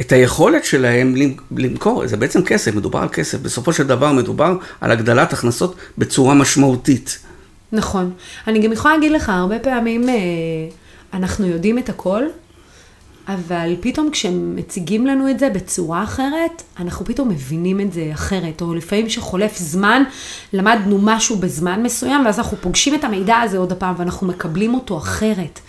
[0.00, 1.14] את היכולת שלהם
[1.56, 3.38] למכור, זה בעצם כסף, מדובר על כסף.
[3.38, 7.18] בסופו של דבר מדובר על הגדלת הכנסות בצורה משמעותית.
[7.72, 8.12] נכון.
[8.46, 10.14] אני גם יכולה להגיד לך, הרבה פעמים אה,
[11.14, 12.22] אנחנו יודעים את הכל,
[13.28, 18.62] אבל פתאום כשהם מציגים לנו את זה בצורה אחרת, אנחנו פתאום מבינים את זה אחרת.
[18.62, 20.02] או לפעמים כשחולף זמן,
[20.52, 24.98] למדנו משהו בזמן מסוים, ואז אנחנו פוגשים את המידע הזה עוד הפעם, ואנחנו מקבלים אותו
[24.98, 25.60] אחרת.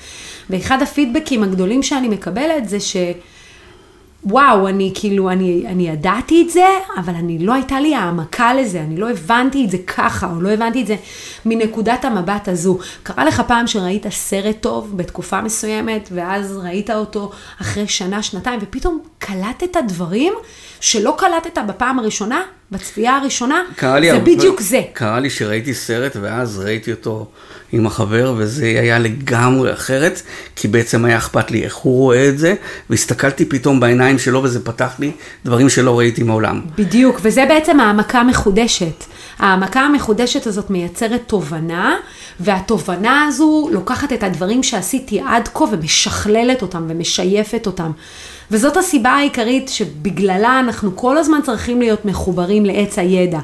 [0.49, 2.95] ואחד הפידבקים הגדולים שאני מקבלת זה ש...
[4.23, 6.65] וואו, אני כאילו, אני, אני ידעתי את זה,
[6.97, 10.49] אבל אני לא הייתה לי העמקה לזה, אני לא הבנתי את זה ככה, או לא
[10.49, 10.95] הבנתי את זה
[11.45, 12.77] מנקודת המבט הזו.
[13.03, 18.99] קרה לך פעם שראית סרט טוב בתקופה מסוימת, ואז ראית אותו אחרי שנה, שנתיים, ופתאום
[19.19, 20.33] קלטת דברים
[20.79, 24.81] שלא קלטת בפעם הראשונה, בצפייה הראשונה, זה הרבה, בדיוק זה.
[24.93, 27.27] קרה לי שראיתי סרט, ואז ראיתי אותו
[27.71, 30.21] עם החבר, וזה היה לגמרי אחרת,
[30.55, 32.55] כי בעצם היה אכפת לי איך הוא רואה את זה,
[32.89, 35.11] והסתכלתי פתאום בעיניים שלו, וזה פתח לי
[35.45, 36.61] דברים שלא ראיתי מעולם.
[36.77, 39.03] בדיוק, וזה בעצם העמקה מחודשת.
[39.39, 41.95] העמקה המחודשת הזאת מייצרת תובנה,
[42.39, 47.91] והתובנה הזו לוקחת את הדברים שעשיתי עד כה ומשכללת אותם ומשייפת אותם.
[48.51, 53.39] וזאת הסיבה העיקרית שבגללה אנחנו כל הזמן צריכים להיות מחוברים לעץ הידע.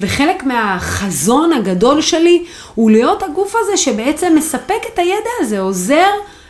[0.00, 6.08] וחלק מהחזון הגדול שלי הוא להיות הגוף הזה שבעצם מספק את הידע הזה, עוזר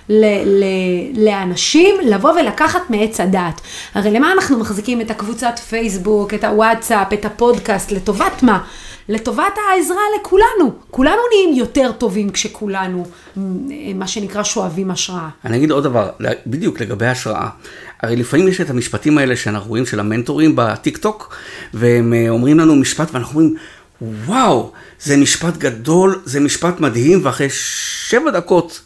[0.09, 0.24] ל-
[0.64, 3.61] ל- לאנשים לבוא ולקחת מעץ הדעת.
[3.94, 8.59] הרי למה אנחנו מחזיקים את הקבוצת פייסבוק, את הוואטסאפ, את הפודקאסט, לטובת מה?
[9.08, 10.72] לטובת העזרה לכולנו.
[10.90, 13.06] כולנו נהיים יותר טובים כשכולנו,
[13.94, 15.28] מה שנקרא, שואבים השראה.
[15.44, 16.10] אני אגיד עוד דבר,
[16.46, 17.48] בדיוק לגבי השראה.
[18.02, 21.36] הרי לפעמים יש את המשפטים האלה שאנחנו רואים של המנטורים בטיק טוק,
[21.74, 23.56] והם אה, אומרים לנו משפט ואנחנו אומרים,
[24.26, 28.80] וואו, זה משפט גדול, זה משפט מדהים, ואחרי שבע דקות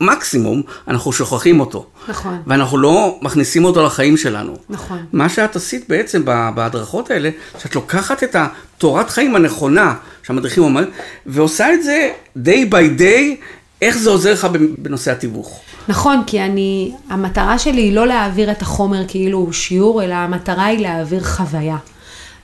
[0.00, 1.86] מקסימום, אנחנו שוכחים אותו.
[2.08, 2.42] נכון.
[2.46, 4.56] ואנחנו לא מכניסים אותו לחיים שלנו.
[4.68, 4.98] נכון.
[5.12, 10.90] מה שאת עשית בעצם בהדרכות האלה, שאת לוקחת את התורת חיים הנכונה שהמדריכים אומרים,
[11.26, 12.10] ועושה את זה
[12.44, 13.44] day by day,
[13.82, 14.46] איך זה עוזר לך
[14.78, 15.60] בנושא התיווך.
[15.88, 20.64] נכון, כי אני, המטרה שלי היא לא להעביר את החומר כאילו הוא שיעור, אלא המטרה
[20.64, 21.76] היא להעביר חוויה.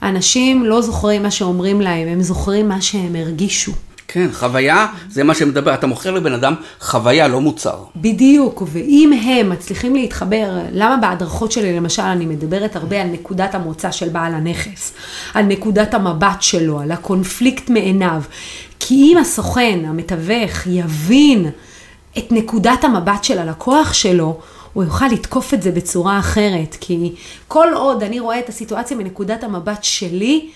[0.03, 3.73] אנשים לא זוכרים מה שאומרים להם, הם זוכרים מה שהם הרגישו.
[4.15, 7.77] כן, חוויה זה מה שמדבר, אתה מוכר לבן אדם חוויה, לא מוצר.
[7.97, 13.91] בדיוק, ואם הם מצליחים להתחבר, למה בהדרכות שלי למשל אני מדברת הרבה על נקודת המוצא
[13.91, 14.95] של בעל הנכס,
[15.35, 18.23] על נקודת המבט שלו, על הקונפליקט מעיניו.
[18.81, 21.51] כי אם הסוכן, המתווך, יבין
[22.19, 24.39] את נקודת המבט של הלקוח שלו,
[24.73, 26.77] הוא יוכל לתקוף את זה בצורה אחרת.
[26.81, 27.13] כי
[27.49, 30.49] כל עוד אני רואה את הסיטואציה מנקודת המבט שלי,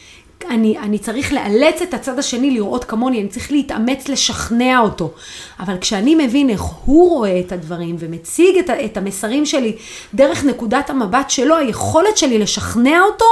[0.50, 5.12] אני, אני צריך לאלץ את הצד השני לראות כמוני, אני צריך להתאמץ לשכנע אותו.
[5.60, 9.76] אבל כשאני מבין איך הוא רואה את הדברים ומציג את, את המסרים שלי
[10.14, 13.24] דרך נקודת המבט שלו, היכולת שלי לשכנע אותו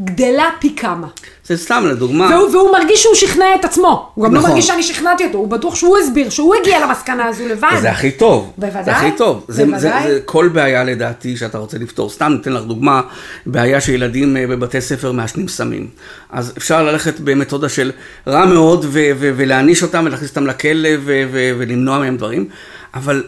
[0.00, 1.06] גדלה פי כמה.
[1.44, 2.30] זה סתם לדוגמה.
[2.36, 4.10] והוא, והוא מרגיש שהוא שכנע את עצמו.
[4.14, 4.42] הוא גם נכון.
[4.44, 7.78] לא מרגיש שאני שכנעתי אותו, הוא בטוח שהוא הסביר, שהוא הגיע למסקנה הזו לבד.
[7.80, 8.52] זה הכי טוב.
[8.58, 9.44] בוודאי, זה הכי טוב.
[9.48, 10.08] זה, זה, בוודאי.
[10.08, 12.10] זה כל בעיה לדעתי שאתה רוצה לפתור.
[12.10, 13.00] סתם ניתן לך דוגמה,
[13.46, 15.88] בעיה שילדים אה, בבתי ספר מעשנים סמים.
[16.30, 17.92] אז אפשר ללכת במתודה של
[18.26, 22.48] רע מאוד ו- ו- ולהעניש אותם ולהכניס אותם לכלא ו- ו- ולמנוע מהם דברים,
[22.94, 23.24] אבל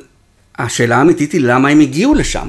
[0.58, 2.48] השאלה האמיתית היא למה הם הגיעו לשם.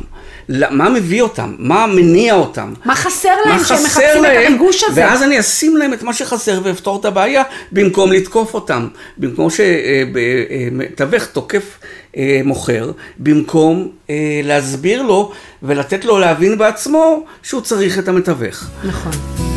[0.49, 1.55] מה מביא אותם?
[1.59, 2.73] מה מניע אותם?
[2.85, 5.01] מה חסר מה להם שהם חסר מחפשים את להם, הריגוש הזה?
[5.01, 8.87] ואז אני אשים להם את מה שחסר ואפתור את הבעיה, במקום לתקוף אותם.
[9.17, 11.77] במקום שמתווך תוקף
[12.17, 15.31] אה, מוכר, במקום אה, להסביר לו
[15.63, 18.69] ולתת לו להבין בעצמו שהוא צריך את המתווך.
[18.83, 19.54] נכון.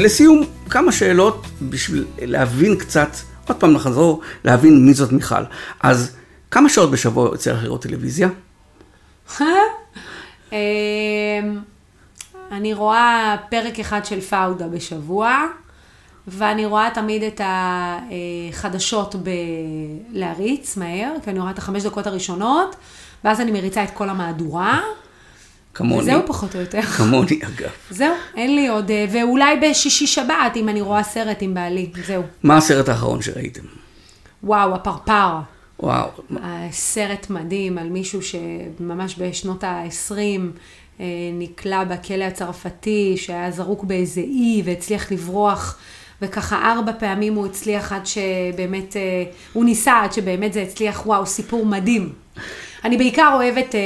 [0.00, 3.08] ולסיום, כמה שאלות בשביל להבין קצת,
[3.48, 5.42] עוד פעם נחזור, להבין מי זאת מיכל.
[5.80, 6.16] אז
[6.50, 8.28] כמה שעות בשבוע יוצא לך לראות טלוויזיה?
[10.52, 10.56] אמ,
[12.52, 15.46] אני רואה פרק אחד של פאודה בשבוע,
[16.28, 19.14] ואני רואה תמיד את החדשות
[20.12, 22.76] בלהריץ מהר, כי אני רואה את החמש דקות הראשונות,
[23.24, 24.80] ואז אני מריצה את כל המהדורה.
[25.74, 26.02] כמוני.
[26.02, 26.82] וזהו פחות או יותר.
[26.82, 27.70] כמוני אגב.
[27.90, 32.22] זהו, אין לי עוד, אה, ואולי בשישי שבת, אם אני רואה סרט עם בעלי, זהו.
[32.42, 33.62] מה הסרט האחרון שראיתם?
[34.42, 35.38] וואו, הפרפר.
[35.80, 36.08] וואו,
[36.70, 40.14] סרט מדהים על מישהו שממש בשנות ה-20
[41.00, 45.78] אה, נקלע בכלא הצרפתי, שהיה זרוק באיזה אי והצליח לברוח,
[46.22, 51.26] וככה ארבע פעמים הוא הצליח עד שבאמת, אה, הוא ניסה עד שבאמת זה הצליח, וואו,
[51.26, 52.12] סיפור מדהים.
[52.84, 53.80] אני בעיקר אוהבת אה,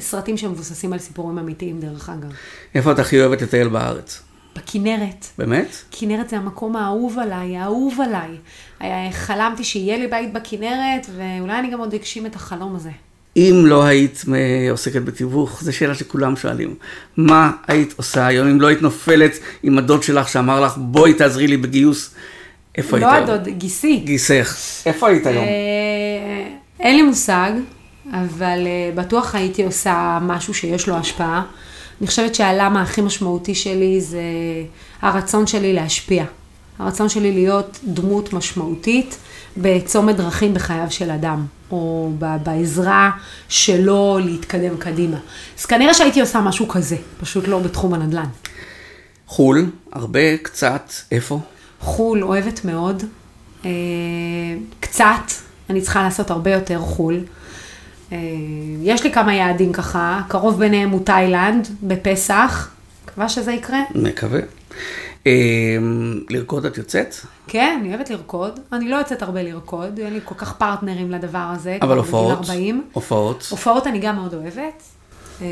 [0.00, 2.30] סרטים שמבוססים על סיפורים אמיתיים, דרך אגב.
[2.74, 4.22] איפה את הכי אוהבת לטייל בארץ?
[4.56, 5.26] בכנרת.
[5.38, 5.76] באמת?
[5.90, 8.28] כנרת זה המקום האהוב עליי, האהוב עליי.
[8.80, 12.90] היה- חלמתי שיהיה לי בית בכנרת, ואולי אני גם עוד אגשים את החלום הזה.
[13.36, 16.74] אם לא היית אה, עוסקת בתיווך, זו שאלה שכולם שואלים.
[17.16, 21.46] מה היית עושה היום אם לא היית נופלת עם הדוד שלך שאמר לך, בואי תעזרי
[21.46, 22.14] לי בגיוס?
[22.78, 23.30] איפה היית לא היום?
[23.30, 23.96] הדוד, גיסי.
[23.96, 24.56] גיסך.
[24.86, 25.44] איפה היית היום?
[25.44, 26.48] אה,
[26.80, 27.50] אין לי מושג,
[28.12, 31.42] אבל אה, בטוח הייתי עושה משהו שיש לו השפעה.
[32.00, 34.22] אני חושבת שהלמה הכי משמעותי שלי זה
[35.02, 36.24] הרצון שלי להשפיע.
[36.78, 39.18] הרצון שלי להיות דמות משמעותית
[39.56, 42.10] בצומת דרכים בחייו של אדם, או
[42.42, 43.10] בעזרה
[43.48, 45.16] שלו להתקדם קדימה.
[45.58, 48.26] אז כנראה שהייתי עושה משהו כזה, פשוט לא בתחום הנדל"ן.
[49.26, 51.40] חו"ל, הרבה, קצת, איפה?
[51.80, 53.02] חו"ל אוהבת מאוד,
[53.64, 53.70] אה,
[54.80, 55.32] קצת,
[55.70, 57.20] אני צריכה לעשות הרבה יותר חו"ל.
[58.12, 58.18] אה,
[58.82, 62.70] יש לי כמה יעדים ככה, קרוב ביניהם הוא תאילנד, בפסח,
[63.04, 63.80] מקווה שזה יקרה.
[63.94, 64.40] מקווה.
[65.26, 65.32] אה,
[66.30, 67.14] לרקוד את יוצאת?
[67.46, 71.52] כן, אני אוהבת לרקוד, אני לא יוצאת הרבה לרקוד, אין לי כל כך פרטנרים לדבר
[71.54, 72.38] הזה, אבל הופעות?
[72.38, 72.84] 40.
[72.92, 73.46] הופעות?
[73.50, 74.82] הופעות אני גם מאוד אוהבת.
[75.42, 75.46] אה,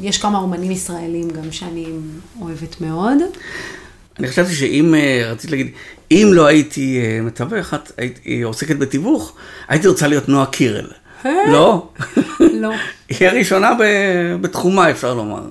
[0.00, 1.86] יש כמה אומנים ישראלים גם שאני
[2.40, 3.16] אוהבת מאוד.
[4.18, 5.72] אני חשבתי שאם, רציתי להגיד,
[6.10, 7.92] אם לא הייתי מתווכת,
[8.44, 9.32] עוסקת בתיווך,
[9.68, 10.90] הייתי רוצה להיות נועה קירל.
[11.24, 11.88] לא?
[12.40, 12.70] לא.
[13.08, 13.72] היא הראשונה
[14.40, 15.42] בתחומה, אפשר לומר.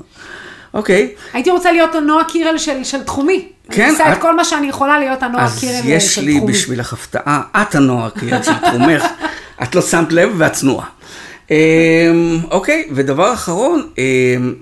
[0.73, 3.47] אוקיי, הייתי רוצה להיות הנועה קירל של, של תחומי.
[3.71, 6.35] כן, אני עושה את- כל מה שאני יכולה להיות הנועה אז קירל יש של לי
[6.37, 6.51] תחומי.
[6.53, 9.03] בשבילך הפתעה, את הנועה קירל של תחומך,
[9.63, 10.85] את לא שמת לב ואת צנועה.
[11.51, 11.55] אמ,
[12.51, 14.53] אוקיי, ודבר אחרון, אמ,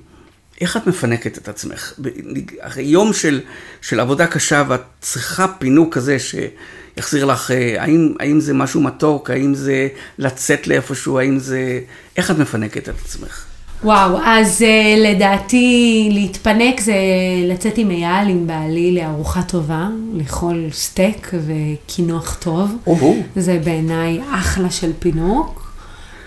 [0.62, 1.94] איך את מפנקת את עצמך?
[2.60, 3.42] אחרי יום של,
[3.82, 6.18] של עבודה קשה ואת צריכה פינוק כזה
[6.98, 11.80] שיחזיר לך, אה, האם, האם זה משהו מתוק, האם זה לצאת לאיפשהו, האם זה...
[12.18, 13.46] איך את מפנקת את עצמך?
[13.84, 16.96] וואו, אז uh, לדעתי להתפנק זה
[17.48, 22.76] לצאת עם אייל, עם בעלי, לארוחה טובה, לאכול סטייק וקינוח טוב.
[22.88, 23.24] או-הו.
[23.36, 25.74] זה בעיניי אחלה של פינוק.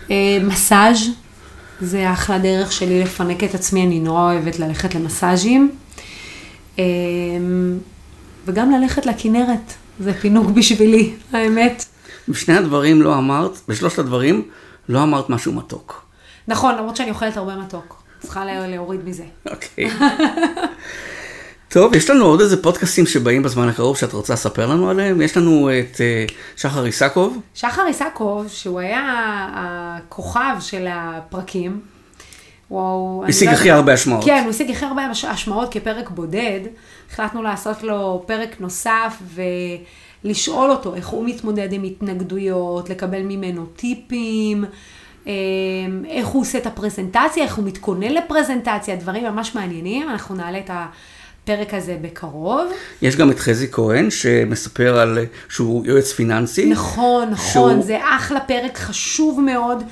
[0.09, 0.11] Uh,
[0.43, 0.99] מסאז'
[1.81, 5.71] זה אחלה דרך שלי לפנק את עצמי, אני נורא אוהבת ללכת למסאז'ים.
[6.77, 6.81] Uh,
[8.47, 11.85] וגם ללכת לכנרת, זה פינוק בשבילי, האמת.
[12.29, 14.43] בשני הדברים לא אמרת, בשלושת הדברים
[14.89, 16.05] לא אמרת משהו מתוק.
[16.49, 18.03] נכון, למרות שאני אוכלת הרבה מתוק.
[18.21, 19.25] צריכה לה- להוריד מזה.
[19.51, 19.91] אוקיי.
[21.69, 25.23] טוב, יש לנו עוד איזה פודקאסטים שבאים בזמן הקרוב שאת רוצה לספר לנו עליהם.
[25.23, 26.25] יש לנו את אה,
[26.57, 29.03] שחר איסקוב, שחר איסקוב, שהוא היה
[29.53, 31.81] הכוכב של הפרקים,
[32.69, 33.25] הוא...
[33.27, 34.25] השיג הכי הרבה השמעות.
[34.25, 36.61] כן, הוא השיג הכי הרבה הש- השמעות כפרק בודד.
[37.11, 39.23] החלטנו לעשות לו פרק נוסף
[40.25, 44.65] ולשאול אותו איך הוא מתמודד עם התנגדויות, לקבל ממנו טיפים,
[45.27, 45.33] אה,
[46.09, 50.09] איך הוא עושה את הפרזנטציה, איך הוא מתכונן לפרזנטציה, דברים ממש מעניינים.
[50.09, 50.71] אנחנו נעלה את
[51.45, 52.73] הפרק הזה בקרוב.
[53.03, 55.19] יש גם את חזי כהן, שמספר על,
[55.49, 56.67] שהוא יועץ פיננסי.
[56.67, 57.83] נכון, נכון, שהוא...
[57.83, 59.83] זה אחלה פרק חשוב מאוד.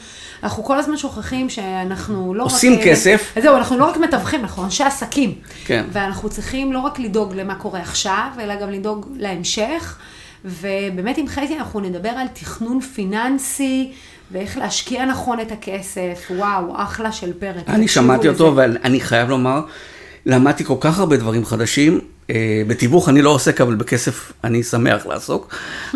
[0.42, 2.78] אנחנו כל הזמן שוכחים שאנחנו לא עושים רק...
[2.78, 3.32] עושים כסף.
[3.36, 5.34] אז זהו, אנחנו לא רק מתווכים, אנחנו אנשי עסקים.
[5.64, 5.84] כן.
[5.92, 9.99] ואנחנו צריכים לא רק לדאוג למה קורה עכשיו, אלא גם לדאוג להמשך.
[10.44, 13.92] ובאמת עם חזי אנחנו נדבר על תכנון פיננסי.
[14.32, 17.68] ואיך להשקיע נכון את הכסף, וואו, אחלה של פרק.
[17.68, 19.61] אני שמעתי אותו, ואני חייב לומר,
[20.27, 22.01] למדתי כל כך הרבה דברים חדשים.
[22.31, 25.55] אה, בתיווך אני לא עוסק, אבל בכסף אני שמח לעסוק.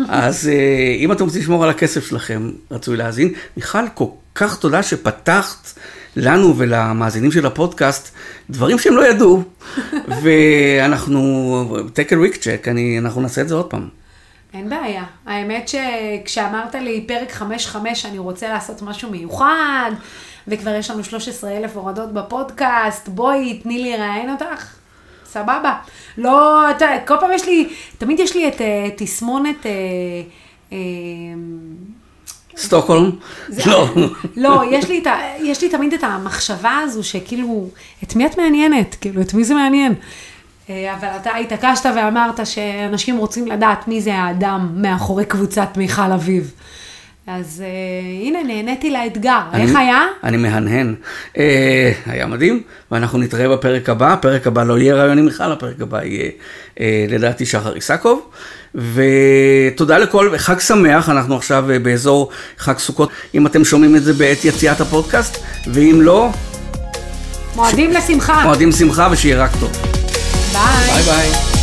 [0.09, 3.33] אז אה, אם אתם רוצים לשמור על הכסף שלכם, רצוי להאזין.
[3.57, 4.05] מיכל, כל
[4.35, 5.79] כך תודה שפתחת
[6.15, 8.15] לנו ולמאזינים של הפודקאסט
[8.49, 9.43] דברים שהם לא ידעו.
[10.23, 13.87] ואנחנו, take a week check, אני, אנחנו נעשה את זה עוד פעם.
[14.53, 15.03] אין בעיה.
[15.25, 17.41] האמת שכשאמרת לי פרק
[17.73, 19.91] 5-5, אני רוצה לעשות משהו מיוחד,
[20.47, 24.73] וכבר יש לנו 13 אלף הורדות בפודקאסט, בואי, תני לי לראיין אותך.
[25.25, 25.73] סבבה.
[26.17, 28.63] לא, אתה, כל פעם יש לי, תמיד יש לי את uh,
[28.97, 29.63] תסמונת...
[29.63, 29.67] Uh,
[30.69, 30.73] uh,
[32.57, 33.11] סטוקהולם?
[33.65, 33.87] לא.
[34.35, 37.69] לא, יש לי, ה, יש לי תמיד את המחשבה הזו שכאילו,
[38.03, 38.95] את מי את מעניינת?
[39.01, 39.93] כאילו, את מי זה מעניין?
[40.69, 46.53] אבל אתה התעקשת ואמרת שאנשים רוצים לדעת מי זה האדם מאחורי קבוצת מיכל אביב.
[47.27, 49.39] אז uh, הנה, נהניתי לאתגר.
[49.53, 50.05] אני, איך היה?
[50.23, 50.95] אני מהנהן.
[51.33, 51.37] Uh,
[52.05, 52.61] היה מדהים,
[52.91, 54.13] ואנחנו נתראה בפרק הבא.
[54.13, 56.29] הפרק הבא לא יהיה רעיון עם מיכל, הפרק הבא יהיה
[56.75, 58.29] uh, לדעתי שחר איסקוב.
[58.75, 64.13] ותודה לכל, חג שמח, אנחנו עכשיו uh, באזור חג סוכות, אם אתם שומעים את זה
[64.13, 66.29] בעת יציאת הפודקאסט, ואם לא...
[67.55, 67.95] מועדים ש...
[67.95, 68.43] לשמחה.
[68.43, 69.71] מועדים לשמחה ושיהיה רק טוב.
[70.51, 70.93] ביי.
[70.93, 71.62] ביי ביי.